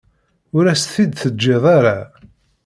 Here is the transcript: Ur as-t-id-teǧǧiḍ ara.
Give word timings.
Ur 0.57 0.65
as-t-id-teǧǧiḍ 0.73 1.63
ara. 1.77 1.97